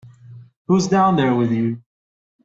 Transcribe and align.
Who's 0.65 0.87
down 0.87 1.15
there 1.15 1.35
with 1.35 1.51
you? 1.51 1.83